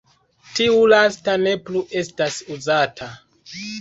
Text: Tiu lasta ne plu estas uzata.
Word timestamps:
Tiu 0.59 0.77
lasta 0.93 1.35
ne 1.43 1.53
plu 1.67 1.83
estas 2.01 2.39
uzata. 2.57 3.11